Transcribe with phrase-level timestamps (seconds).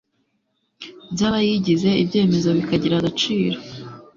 [1.13, 3.57] by abayigize ibyemezo bikagira agaciro